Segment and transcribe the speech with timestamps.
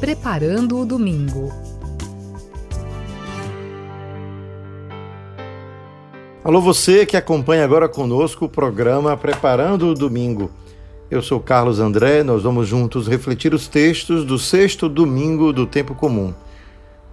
[0.00, 1.50] Preparando o Domingo.
[6.44, 10.50] Alô, você que acompanha agora conosco o programa Preparando o Domingo.
[11.10, 15.94] Eu sou Carlos André, nós vamos juntos refletir os textos do sexto domingo do tempo
[15.94, 16.34] comum.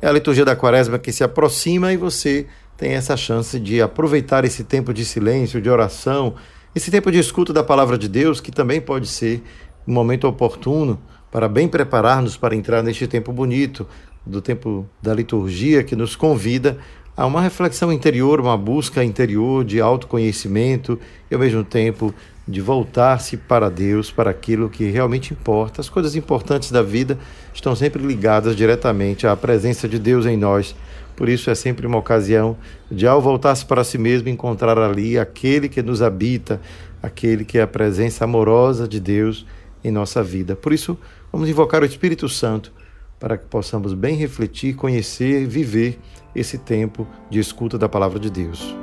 [0.02, 4.44] É a liturgia da quaresma que se aproxima e você tem essa chance de aproveitar
[4.44, 6.36] esse tempo de silêncio, de oração,
[6.76, 9.42] esse tempo de escuta da palavra de Deus, que também pode ser
[9.88, 11.00] um momento oportuno
[11.34, 13.88] para bem preparar-nos para entrar neste tempo bonito,
[14.24, 16.78] do tempo da liturgia, que nos convida
[17.18, 21.00] a uma reflexão interior, uma busca interior de autoconhecimento
[21.32, 22.14] e, ao mesmo tempo,
[22.48, 25.82] de voltar-se para Deus, para aquilo que realmente importa.
[25.82, 27.18] As coisas importantes da vida
[27.52, 30.76] estão sempre ligadas diretamente à presença de Deus em nós.
[31.16, 32.56] Por isso é sempre uma ocasião
[32.92, 36.62] de, ao voltar-se para si mesmo, encontrar ali aquele que nos habita,
[37.02, 39.48] aquele que é a presença amorosa de Deus
[39.84, 40.56] em nossa vida.
[40.56, 40.98] Por isso,
[41.32, 42.72] vamos invocar o Espírito Santo
[43.20, 46.00] para que possamos bem refletir, conhecer viver
[46.36, 48.76] esse tempo de escuta da palavra de Deus.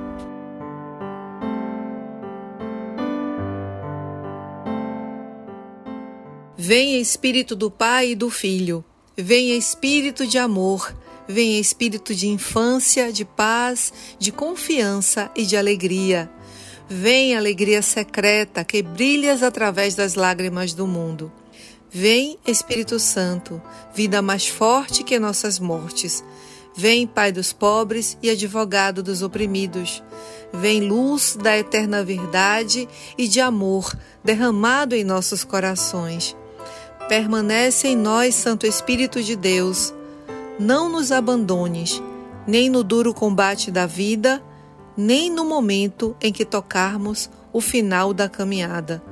[6.56, 8.84] Venha Espírito do Pai e do Filho,
[9.16, 10.94] venha Espírito de amor,
[11.26, 16.30] venha Espírito de infância, de paz, de confiança e de alegria.
[16.92, 21.30] Vem alegria secreta que brilhas através das lágrimas do mundo.
[21.88, 23.62] Vem Espírito Santo,
[23.94, 26.24] vida mais forte que nossas mortes.
[26.76, 30.02] Vem Pai dos pobres e advogado dos oprimidos.
[30.52, 36.36] Vem luz da eterna verdade e de amor derramado em nossos corações.
[37.08, 39.94] Permanece em nós, Santo Espírito de Deus.
[40.58, 42.02] Não nos abandones,
[42.48, 44.42] nem no duro combate da vida,
[44.96, 49.02] nem no momento em que tocarmos o final da caminhada.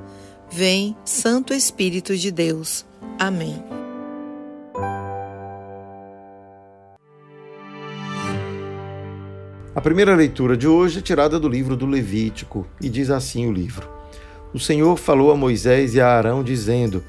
[0.51, 2.85] Vem, Santo Espírito de Deus.
[3.19, 3.63] Amém.
[9.75, 13.51] A primeira leitura de hoje é tirada do livro do Levítico e diz assim o
[13.53, 13.87] livro:
[14.53, 17.03] O Senhor falou a Moisés e a Arão, dizendo: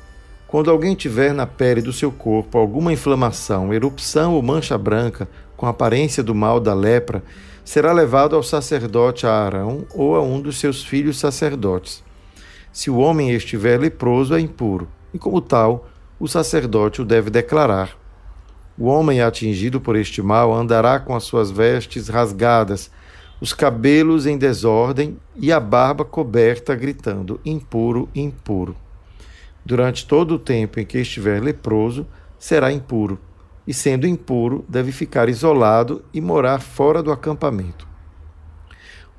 [0.46, 5.66] Quando alguém tiver na pele do seu corpo alguma inflamação, erupção ou mancha branca, com
[5.66, 7.24] aparência do mal da lepra,
[7.64, 12.02] será levado ao sacerdote Arão ou a um dos seus filhos sacerdotes.
[12.72, 15.88] Se o homem estiver leproso, é impuro, e como tal,
[16.18, 17.96] o sacerdote o deve declarar.
[18.78, 22.90] O homem atingido por este mal andará com as suas vestes rasgadas,
[23.40, 28.76] os cabelos em desordem e a barba coberta, gritando: impuro, impuro.
[29.64, 32.06] Durante todo o tempo em que estiver leproso,
[32.38, 33.18] será impuro
[33.70, 37.86] e, sendo impuro, deve ficar isolado e morar fora do acampamento.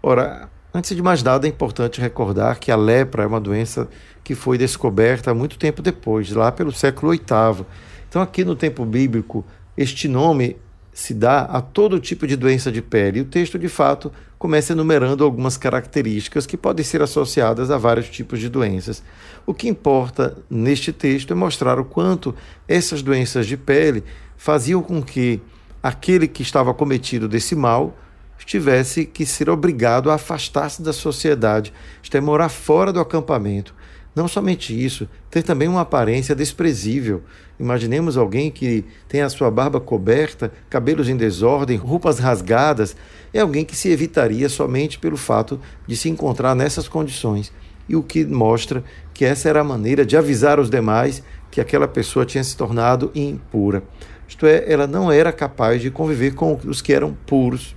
[0.04, 3.88] Ora, antes de mais nada, é importante recordar que a lepra é uma doença
[4.22, 7.66] que foi descoberta muito tempo depois, lá pelo século VIII.
[8.10, 9.46] Então, aqui no tempo bíblico,
[9.78, 10.58] este nome
[10.92, 13.20] se dá a todo tipo de doença de pele.
[13.20, 18.10] E o texto, de fato, começa enumerando algumas características que podem ser associadas a vários
[18.10, 19.02] tipos de doenças.
[19.46, 22.36] O que importa neste texto é mostrar o quanto
[22.68, 24.04] essas doenças de pele
[24.42, 25.40] faziam com que
[25.84, 27.96] aquele que estava cometido desse mal
[28.44, 31.72] tivesse que ser obrigado a afastar-se da sociedade,
[32.02, 33.76] isto é, morar fora do acampamento.
[34.16, 37.22] Não somente isso, ter também uma aparência desprezível.
[37.60, 42.96] Imaginemos alguém que tem a sua barba coberta, cabelos em desordem, roupas rasgadas.
[43.32, 47.54] É alguém que se evitaria somente pelo fato de se encontrar nessas condições.
[47.88, 51.88] E o que mostra que essa era a maneira de avisar os demais que aquela
[51.88, 53.84] pessoa tinha se tornado impura.
[54.32, 57.76] Isto é, ela não era capaz de conviver com os que eram puros.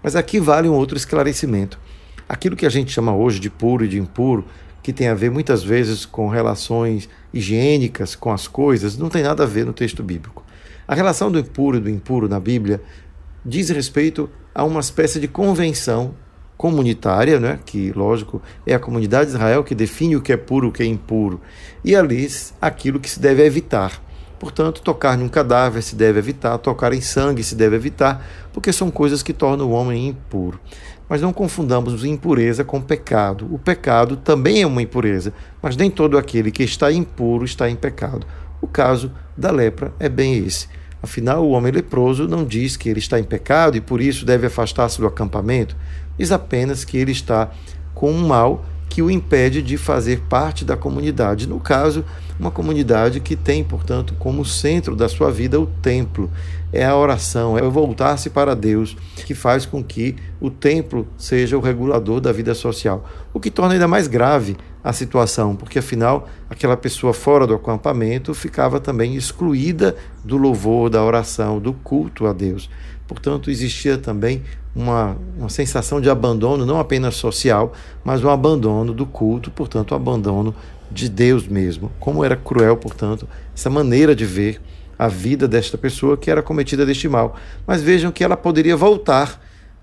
[0.00, 1.76] Mas aqui vale um outro esclarecimento.
[2.28, 4.44] Aquilo que a gente chama hoje de puro e de impuro,
[4.80, 9.42] que tem a ver muitas vezes com relações higiênicas com as coisas, não tem nada
[9.42, 10.44] a ver no texto bíblico.
[10.86, 12.80] A relação do impuro e do impuro na Bíblia
[13.44, 16.14] diz respeito a uma espécie de convenção
[16.56, 20.68] comunitária, né, que, lógico, é a comunidade de Israel que define o que é puro
[20.68, 21.40] e o que é impuro,
[21.84, 22.28] e ali
[22.60, 24.06] aquilo que se deve evitar.
[24.38, 28.72] Portanto, tocar em um cadáver se deve evitar, tocar em sangue se deve evitar, porque
[28.72, 30.60] são coisas que tornam o homem impuro.
[31.08, 33.48] Mas não confundamos impureza com pecado.
[33.52, 37.76] O pecado também é uma impureza, mas nem todo aquele que está impuro está em
[37.76, 38.26] pecado.
[38.60, 40.68] O caso da lepra é bem esse.
[41.02, 44.48] Afinal, o homem leproso não diz que ele está em pecado e por isso deve
[44.48, 45.76] afastar-se do acampamento,
[46.18, 47.50] diz apenas que ele está
[47.94, 51.48] com um mal que o impede de fazer parte da comunidade.
[51.48, 52.04] No caso,
[52.38, 56.30] uma comunidade que tem, portanto, como centro da sua vida o templo.
[56.72, 61.56] É a oração, é o voltar-se para Deus que faz com que o templo seja
[61.56, 63.08] o regulador da vida social.
[63.32, 64.56] O que torna ainda mais grave
[64.88, 69.94] a situação, porque afinal aquela pessoa fora do acampamento ficava também excluída
[70.24, 72.70] do louvor, da oração, do culto a Deus.
[73.06, 74.42] Portanto, existia também
[74.74, 79.94] uma, uma sensação de abandono, não apenas social, mas um abandono do culto, portanto, um
[79.94, 80.54] abandono
[80.90, 81.92] de Deus mesmo.
[82.00, 84.58] Como era cruel, portanto, essa maneira de ver
[84.98, 87.36] a vida desta pessoa que era cometida deste mal.
[87.66, 89.38] Mas vejam que ela poderia voltar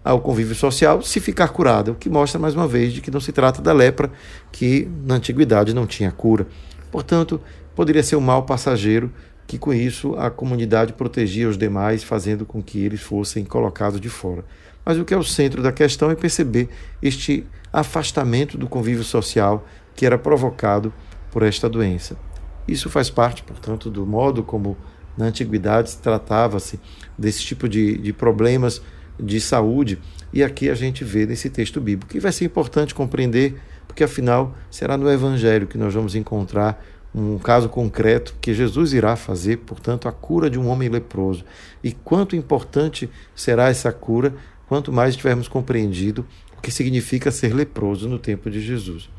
[0.05, 3.19] ao convívio social se ficar curada, o que mostra mais uma vez de que não
[3.19, 4.11] se trata da lepra,
[4.51, 6.45] que na antiguidade não tinha cura.
[6.91, 7.41] Portanto,
[7.75, 9.11] poderia ser um mal passageiro
[9.47, 14.07] que com isso a comunidade protegia os demais, fazendo com que eles fossem colocados de
[14.09, 14.45] fora.
[14.85, 16.69] Mas o que é o centro da questão é perceber
[17.01, 17.43] este
[17.73, 20.93] afastamento do convívio social que era provocado
[21.31, 22.15] por esta doença.
[22.67, 24.77] Isso faz parte, portanto, do modo como
[25.17, 26.79] na antiguidade tratava-se
[27.17, 28.81] desse tipo de, de problemas
[29.19, 29.99] de saúde,
[30.33, 33.55] e aqui a gente vê nesse texto bíblico, que vai ser importante compreender,
[33.87, 36.83] porque afinal será no Evangelho que nós vamos encontrar
[37.13, 41.45] um caso concreto que Jesus irá fazer, portanto, a cura de um homem leproso.
[41.81, 44.35] E quanto importante será essa cura,
[44.67, 46.25] quanto mais tivermos compreendido
[46.57, 49.09] o que significa ser leproso no tempo de Jesus.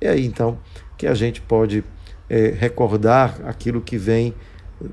[0.00, 0.58] É aí então
[0.96, 1.84] que a gente pode
[2.30, 4.34] é, recordar aquilo que vem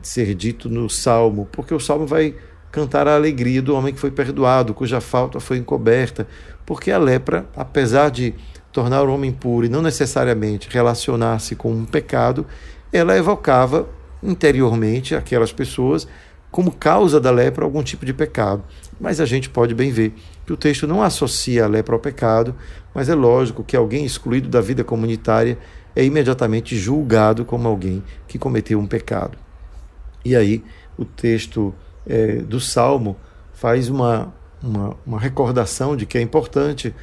[0.01, 2.35] ser dito no Salmo, porque o Salmo vai
[2.71, 6.27] cantar a alegria do homem que foi perdoado, cuja falta foi encoberta,
[6.65, 8.33] porque a lepra, apesar de
[8.71, 12.45] tornar o homem puro e não necessariamente relacionar-se com um pecado,
[12.93, 13.87] ela evocava
[14.23, 16.07] interiormente aquelas pessoas
[16.49, 18.63] como causa da lepra algum tipo de pecado.
[18.99, 20.13] Mas a gente pode bem ver
[20.45, 22.53] que o texto não associa a lepra ao pecado,
[22.93, 25.57] mas é lógico que alguém excluído da vida comunitária
[25.95, 29.37] é imediatamente julgado como alguém que cometeu um pecado.
[30.23, 30.63] E aí
[30.97, 31.73] o texto
[32.05, 33.17] é, do Salmo
[33.53, 36.93] faz uma, uma, uma, recordação de que é importante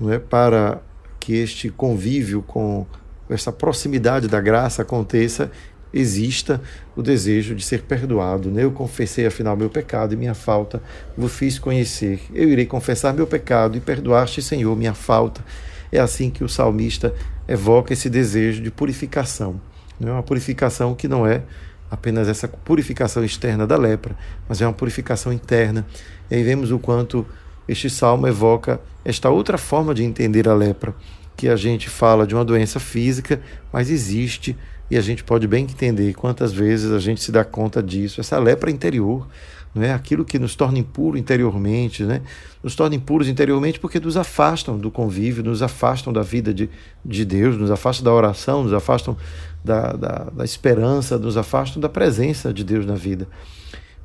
[0.00, 0.80] não é, para
[1.20, 2.86] que este convívio com
[3.28, 5.50] essa proximidade da graça aconteça,
[5.92, 6.60] exista
[6.94, 8.50] o desejo de ser perdoado.
[8.50, 8.64] Né?
[8.64, 10.82] Eu confessei afinal meu pecado e minha falta,
[11.16, 12.20] vos fiz conhecer.
[12.32, 15.44] Eu irei confessar meu pecado e perdoaste, Senhor, minha falta.
[15.90, 17.14] É assim que o salmista
[17.48, 19.60] evoca esse desejo de purificação.
[19.98, 21.42] Não é uma purificação que não é
[21.90, 24.16] apenas essa purificação externa da lepra,
[24.48, 25.86] mas é uma purificação interna.
[26.30, 27.26] E aí vemos o quanto
[27.68, 30.94] este salmo evoca esta outra forma de entender a lepra,
[31.36, 33.40] que a gente fala de uma doença física,
[33.72, 34.56] mas existe
[34.90, 38.20] e a gente pode bem entender quantas vezes a gente se dá conta disso.
[38.20, 39.26] Essa lepra interior,
[39.76, 42.22] não é aquilo que nos torna impuro interiormente, né?
[42.62, 46.70] Nos torna impuros interiormente porque nos afastam do convívio, nos afastam da vida de,
[47.04, 49.16] de Deus, nos afastam da oração, nos afastam
[49.62, 53.28] da, da, da esperança, nos afastam da presença de Deus na vida.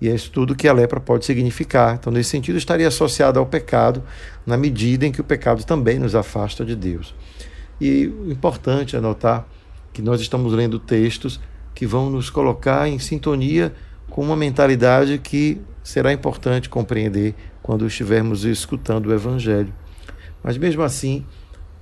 [0.01, 1.95] E é isso tudo que a lepra pode significar.
[1.95, 4.03] Então, nesse sentido, estaria associado ao pecado,
[4.45, 7.13] na medida em que o pecado também nos afasta de Deus.
[7.79, 9.47] E o importante é notar
[9.93, 11.39] que nós estamos lendo textos
[11.73, 13.73] que vão nos colocar em sintonia
[14.11, 19.73] com uma mentalidade que será importante compreender quando estivermos escutando o Evangelho.
[20.43, 21.25] Mas mesmo assim,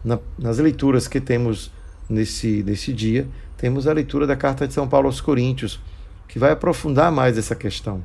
[0.06, 1.72] na, nas leituras que temos
[2.08, 3.28] nesse, nesse dia,
[3.58, 5.80] temos a leitura da carta de São Paulo aos Coríntios,
[6.28, 8.04] que vai aprofundar mais essa questão.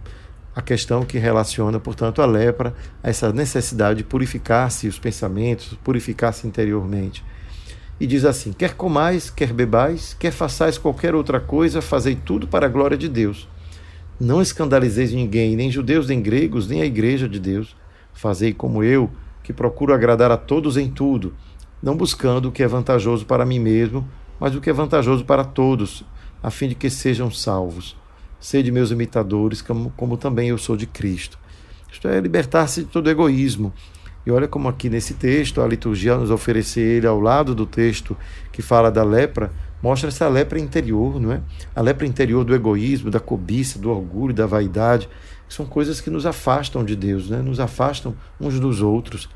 [0.56, 6.46] A questão que relaciona, portanto, a lepra a essa necessidade de purificar-se os pensamentos, purificar-se
[6.46, 7.22] interiormente.
[8.00, 12.66] E diz assim: quer comais, quer bebais, quer façais qualquer outra coisa, fazei tudo para
[12.66, 13.48] a glória de Deus.
[14.20, 17.76] Não escandalizeis ninguém, nem judeus, nem gregos, nem a igreja de Deus.
[18.12, 19.10] Fazei como eu,
[19.42, 21.34] que procuro agradar a todos em tudo,
[21.82, 25.44] não buscando o que é vantajoso para mim mesmo, mas o que é vantajoso para
[25.44, 26.04] todos,
[26.42, 27.96] a fim de que sejam salvos.
[28.38, 31.38] Sede meus imitadores, como, como também eu sou de Cristo.
[31.90, 33.72] Isto é libertar-se de todo egoísmo.
[34.26, 38.16] E olha como aqui nesse texto, a liturgia nos oferecer ele ao lado do texto
[38.52, 39.52] que fala da lepra,
[39.84, 41.42] mostra essa lepra interior, não é?
[41.76, 45.10] A lepra interior do egoísmo, da cobiça, do orgulho, da vaidade,
[45.46, 47.42] que são coisas que nos afastam de Deus, né?
[47.42, 49.28] Nos afastam uns dos outros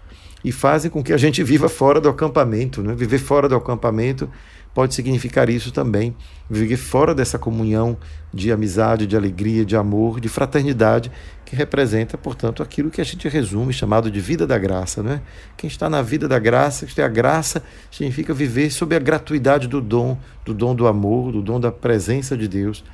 [0.43, 2.95] e fazem com que a gente viva fora do acampamento, né?
[2.95, 4.26] Viver fora do acampamento
[4.73, 6.17] pode significar isso também,
[6.49, 7.99] viver fora dessa comunhão
[8.33, 11.12] de amizade, de alegria, de amor, de fraternidade,
[11.49, 15.23] que representa, portanto, aquilo que a gente resume chamado de vida da graça, não é?
[15.57, 19.81] Quem está na vida da graça, que a graça significa viver sob a gratuidade do
[19.81, 22.85] dom, do dom do amor, do dom da presença de Deus.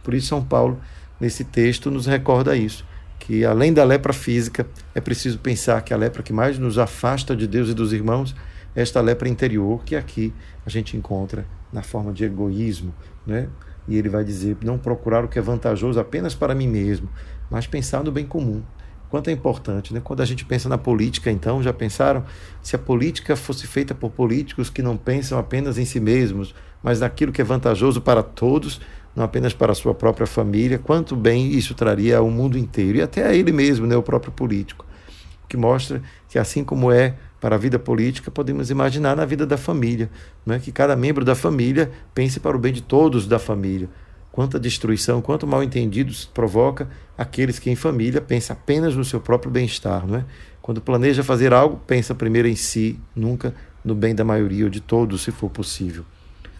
[0.00, 0.80] Por isso São Paulo
[1.20, 2.86] nesse texto nos recorda isso,
[3.18, 7.34] que além da lepra física, é preciso pensar que a lepra que mais nos afasta
[7.34, 8.32] de Deus e dos irmãos
[8.76, 10.32] esta lepra interior que aqui
[10.64, 12.94] a gente encontra na forma de egoísmo,
[13.26, 13.48] né?
[13.86, 17.08] E ele vai dizer: não procurar o que é vantajoso apenas para mim mesmo,
[17.54, 18.64] mas pensar no bem comum.
[19.08, 19.94] quanto é importante.
[19.94, 20.00] Né?
[20.02, 22.24] Quando a gente pensa na política, então, já pensaram
[22.60, 26.98] se a política fosse feita por políticos que não pensam apenas em si mesmos, mas
[26.98, 28.80] naquilo que é vantajoso para todos,
[29.14, 33.02] não apenas para a sua própria família, quanto bem isso traria ao mundo inteiro e
[33.02, 34.84] até a ele mesmo, né, o próprio político.
[35.48, 39.56] Que mostra que, assim como é para a vida política, podemos imaginar na vida da
[39.56, 40.10] família,
[40.44, 43.88] né, que cada membro da família pense para o bem de todos da família
[44.34, 49.48] quanta destruição, quanto mal entendidos provoca aqueles que em família pensam apenas no seu próprio
[49.48, 50.24] bem-estar, não é?
[50.60, 54.80] Quando planeja fazer algo, pensa primeiro em si, nunca no bem da maioria ou de
[54.80, 56.04] todos, se for possível.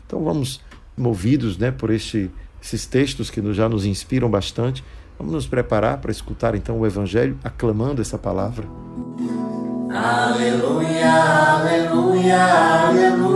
[0.06, 0.60] Então vamos
[0.96, 2.30] movidos, né, por este,
[2.62, 4.84] esses textos que já nos inspiram bastante,
[5.18, 8.68] vamos nos preparar para escutar então o evangelho aclamando essa palavra.
[9.90, 12.44] Aleluia, aleluia,
[12.86, 13.34] aleluia.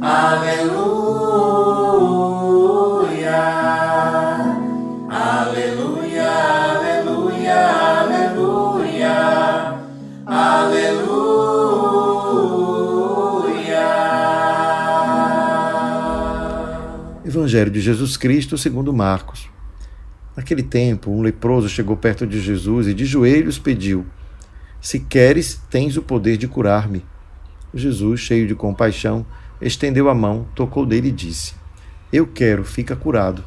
[0.00, 1.03] Aleluia.
[17.44, 19.50] Evangelho de Jesus Cristo segundo Marcos.
[20.34, 24.06] Naquele tempo, um leproso chegou perto de Jesus e de joelhos pediu:
[24.80, 27.04] Se queres, tens o poder de curar-me.
[27.74, 29.26] Jesus, cheio de compaixão,
[29.60, 31.54] estendeu a mão, tocou dele e disse:
[32.10, 33.44] Eu quero, fica curado.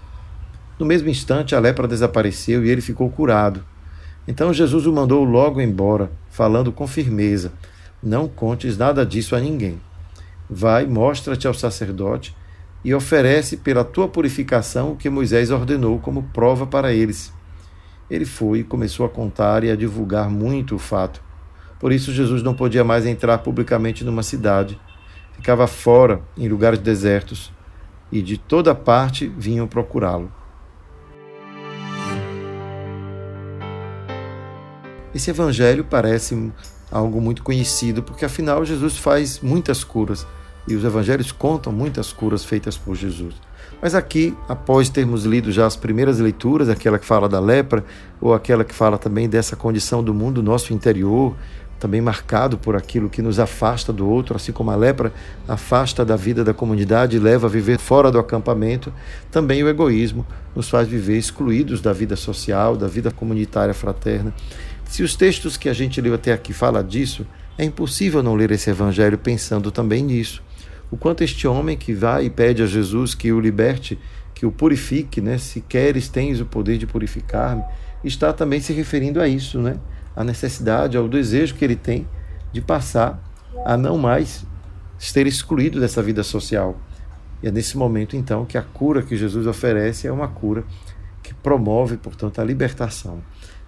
[0.78, 3.66] No mesmo instante, a lepra desapareceu e ele ficou curado.
[4.28, 7.52] Então Jesus o mandou logo embora, falando com firmeza:
[8.04, 9.82] Não contes nada disso a ninguém.
[10.48, 12.36] Vai, mostra-te ao sacerdote
[12.84, 17.34] e oferece pela tua purificação o que Moisés ordenou como prova para eles.
[18.10, 21.22] Ele foi e começou a contar e a divulgar muito o fato.
[21.80, 24.80] Por isso, Jesus não podia mais entrar publicamente numa cidade.
[25.34, 27.52] Ficava fora, em lugares desertos,
[28.12, 30.32] e de toda parte vinham procurá-lo.
[35.14, 36.52] Esse evangelho parece
[36.92, 40.26] algo muito conhecido, porque afinal Jesus faz muitas curas
[40.68, 43.36] e os evangelhos contam muitas curas feitas por Jesus.
[43.82, 47.86] Mas aqui, após termos lido já as primeiras leituras, aquela que fala da lepra,
[48.20, 51.36] ou aquela que fala também dessa condição do mundo nosso interior,
[51.80, 55.14] também marcado por aquilo que nos afasta do outro, assim como a lepra
[55.48, 58.92] afasta da vida da comunidade e leva a viver fora do acampamento,
[59.32, 64.34] também o egoísmo nos faz viver excluídos da vida social, da vida comunitária fraterna.
[64.86, 67.28] Se os textos que a gente leu até aqui falam disso,
[67.60, 70.47] é impossível não ler esse evangelho pensando também nisso
[70.90, 74.00] o quanto este homem que vai e pede a Jesus que o liberte,
[74.34, 75.38] que o purifique, né?
[75.38, 77.64] Se queres, tens o poder de purificar-me,
[78.04, 79.78] está também se referindo a isso, né?
[80.16, 82.08] A necessidade, ao desejo que ele tem
[82.52, 83.22] de passar
[83.66, 84.46] a não mais
[84.98, 86.80] ser excluído dessa vida social.
[87.42, 90.64] E é nesse momento, então, que a cura que Jesus oferece é uma cura
[91.22, 93.22] que promove, portanto, a libertação.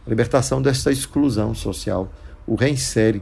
[0.06, 2.12] A libertação dessa exclusão social,
[2.48, 3.22] o reinsere.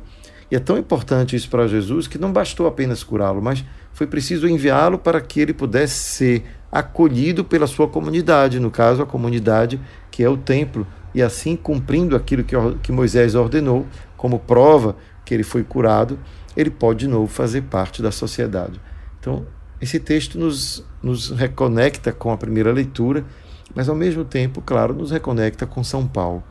[0.49, 4.47] E é tão importante isso para Jesus que não bastou apenas curá-lo, mas foi preciso
[4.47, 9.79] enviá-lo para que ele pudesse ser acolhido pela sua comunidade, no caso, a comunidade
[10.11, 13.85] que é o templo, e assim cumprindo aquilo que, que Moisés ordenou,
[14.15, 16.17] como prova que ele foi curado,
[16.55, 18.79] ele pode de novo fazer parte da sociedade.
[19.19, 19.45] Então,
[19.79, 23.25] esse texto nos, nos reconecta com a primeira leitura,
[23.75, 26.43] mas ao mesmo tempo, claro, nos reconecta com São Paulo.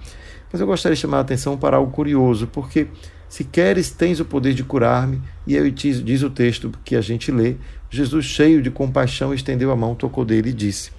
[0.52, 2.88] Mas eu gostaria de chamar a atenção para algo curioso, porque
[3.28, 5.20] se queres, tens o poder de curar-me.
[5.46, 7.56] E aí diz o texto que a gente lê:
[7.90, 10.90] Jesus, cheio de compaixão, estendeu a mão, tocou dele e disse.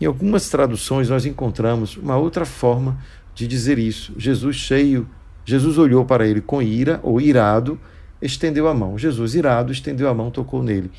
[0.00, 2.98] Em algumas traduções, nós encontramos uma outra forma
[3.34, 4.14] de dizer isso.
[4.16, 5.08] Jesus, cheio,
[5.44, 7.78] Jesus olhou para ele com ira ou irado,
[8.22, 8.96] estendeu a mão.
[8.96, 10.90] Jesus, irado, estendeu a mão, tocou nele.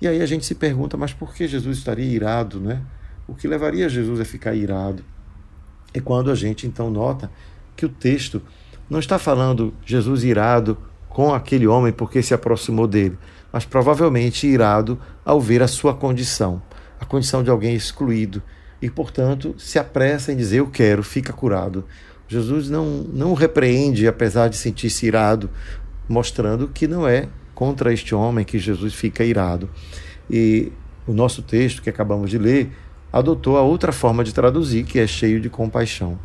[0.00, 2.82] E aí a gente se pergunta, mas por que Jesus estaria irado, né?
[3.28, 5.04] O que levaria Jesus a ficar irado?
[5.92, 7.30] É quando a gente então nota
[7.76, 8.42] que o texto
[8.90, 10.76] não está falando Jesus irado
[11.08, 13.16] com aquele homem porque se aproximou dele,
[13.52, 16.60] mas provavelmente irado ao ver a sua condição,
[16.98, 18.42] a condição de alguém excluído,
[18.82, 21.84] e portanto se apressa em dizer: Eu quero, fica curado.
[22.26, 25.50] Jesus não, não repreende, apesar de sentir-se irado,
[26.08, 29.68] mostrando que não é contra este homem que Jesus fica irado.
[30.30, 30.72] E
[31.06, 32.72] o nosso texto que acabamos de ler
[33.12, 36.18] adotou a outra forma de traduzir, que é cheio de compaixão.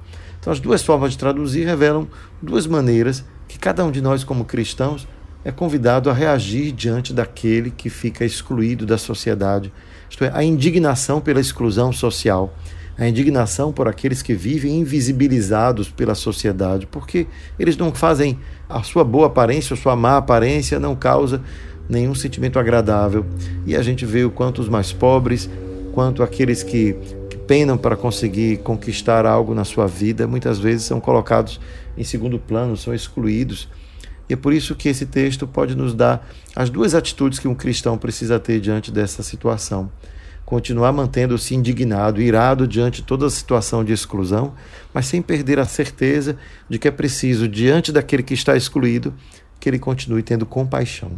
[0.46, 2.08] Então, as duas formas de traduzir revelam
[2.40, 5.08] duas maneiras que cada um de nós, como cristãos,
[5.44, 9.74] é convidado a reagir diante daquele que fica excluído da sociedade.
[10.08, 12.56] Isto é, a indignação pela exclusão social,
[12.96, 17.25] a indignação por aqueles que vivem invisibilizados pela sociedade, porque
[17.58, 18.38] eles não fazem
[18.70, 21.42] a sua boa aparência, a sua má aparência não causa
[21.90, 23.25] nenhum sentimento agradável.
[23.66, 25.50] E a gente vê o quanto os mais pobres,
[25.92, 26.96] quanto aqueles que
[27.48, 31.60] penam para conseguir conquistar algo na sua vida, muitas vezes são colocados
[31.98, 33.70] em segundo plano, são excluídos.
[34.30, 37.56] E é por isso que esse texto pode nos dar as duas atitudes que um
[37.56, 39.92] cristão precisa ter diante dessa situação.
[40.46, 44.54] Continuar mantendo-se indignado, irado diante toda a situação de exclusão,
[44.94, 46.38] mas sem perder a certeza
[46.70, 49.14] de que é preciso, diante daquele que está excluído,
[49.60, 51.14] que ele continue tendo compaixão.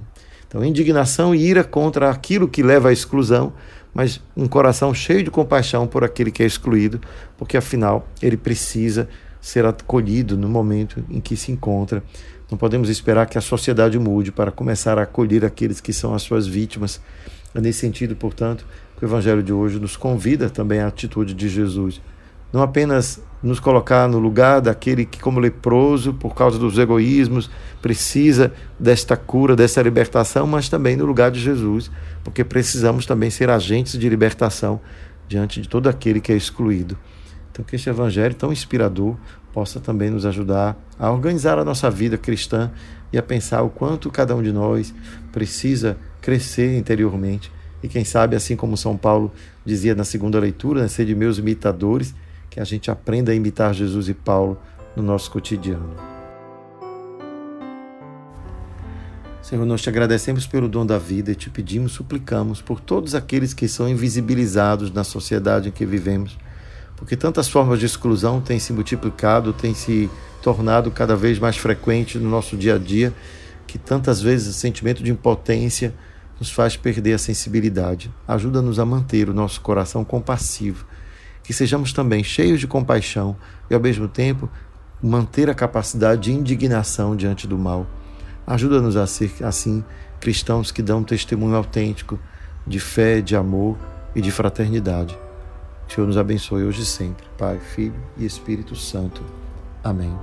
[0.47, 3.51] Então, indignação e ira contra aquilo que leva à exclusão,
[3.97, 7.01] mas um coração cheio de compaixão por aquele que é excluído,
[7.35, 9.09] porque afinal ele precisa
[9.41, 12.03] ser acolhido no momento em que se encontra.
[12.51, 16.21] Não podemos esperar que a sociedade mude para começar a acolher aqueles que são as
[16.21, 17.01] suas vítimas.
[17.55, 18.67] É nesse sentido, portanto,
[18.99, 21.99] que o Evangelho de hoje nos convida também à atitude de Jesus.
[22.51, 27.49] Não apenas nos colocar no lugar daquele que, como leproso, por causa dos egoísmos,
[27.81, 31.91] precisa desta cura, dessa libertação, mas também no lugar de Jesus,
[32.23, 34.79] porque precisamos também ser agentes de libertação
[35.27, 36.97] diante de todo aquele que é excluído.
[37.51, 39.15] Então, que este Evangelho tão inspirador
[39.53, 42.71] possa também nos ajudar a organizar a nossa vida cristã
[43.11, 44.93] e a pensar o quanto cada um de nós
[45.31, 47.51] precisa crescer interiormente.
[47.81, 49.31] E quem sabe, assim como São Paulo
[49.65, 52.13] dizia na segunda leitura, né, ser de meus imitadores,
[52.57, 54.57] que a gente aprenda a imitar Jesus e Paulo
[54.95, 55.95] no nosso cotidiano.
[59.43, 63.53] Senhor, nós te agradecemos pelo dom da vida e te pedimos, suplicamos por todos aqueles
[63.53, 66.35] que são invisibilizados na sociedade em que vivemos,
[66.95, 70.09] porque tantas formas de exclusão têm se multiplicado, têm se
[70.41, 73.13] tornado cada vez mais frequente no nosso dia a dia,
[73.67, 75.93] que tantas vezes o sentimento de impotência
[76.39, 78.11] nos faz perder a sensibilidade.
[78.27, 80.87] Ajuda-nos a manter o nosso coração compassivo
[81.47, 83.33] que sejamos também cheios de compaixão
[83.69, 84.49] e, ao mesmo tempo,
[85.01, 87.87] manter a capacidade de indignação diante do mal.
[88.45, 89.81] Ajuda-nos a ser, assim,
[90.19, 92.19] cristãos que dão um testemunho autêntico
[92.67, 93.77] de fé, de amor
[94.13, 95.17] e de fraternidade.
[95.87, 97.25] O Senhor nos abençoe hoje e sempre.
[97.37, 99.23] Pai, Filho e Espírito Santo.
[99.81, 100.13] Amém.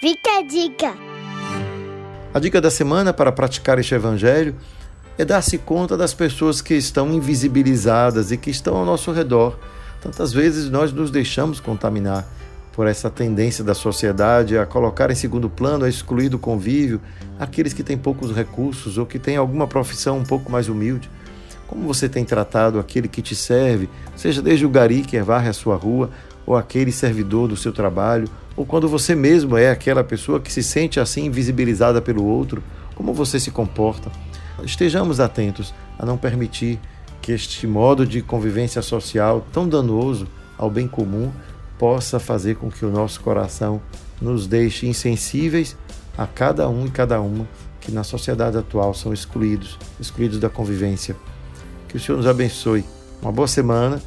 [0.00, 0.94] Fica a dica.
[2.32, 4.54] A dica da semana para praticar este evangelho
[5.20, 9.58] é dar-se conta das pessoas que estão invisibilizadas e que estão ao nosso redor.
[10.00, 12.26] Tantas vezes nós nos deixamos contaminar
[12.72, 17.02] por essa tendência da sociedade a colocar em segundo plano, a excluir do convívio
[17.38, 21.10] aqueles que têm poucos recursos ou que têm alguma profissão um pouco mais humilde.
[21.66, 25.52] Como você tem tratado aquele que te serve, seja desde o gari que varre a
[25.52, 26.10] sua rua,
[26.46, 30.62] ou aquele servidor do seu trabalho, ou quando você mesmo é aquela pessoa que se
[30.62, 32.62] sente assim invisibilizada pelo outro,
[32.94, 34.10] como você se comporta?
[34.64, 36.78] Estejamos atentos a não permitir
[37.20, 41.30] que este modo de convivência social tão danoso ao bem comum
[41.78, 43.80] possa fazer com que o nosso coração
[44.20, 45.76] nos deixe insensíveis
[46.16, 47.46] a cada um e cada uma
[47.80, 51.16] que na sociedade atual são excluídos, excluídos da convivência.
[51.88, 52.84] Que o Senhor nos abençoe.
[53.22, 54.00] Uma boa semana,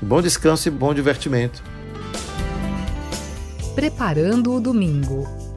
[0.00, 1.62] bom descanso e bom divertimento.
[3.74, 5.47] Preparando o domingo.